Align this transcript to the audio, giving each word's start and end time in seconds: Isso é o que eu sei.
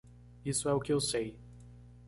Isso 0.43 0.67
é 0.67 0.73
o 0.73 0.79
que 0.79 0.91
eu 0.91 0.99
sei. 0.99 1.39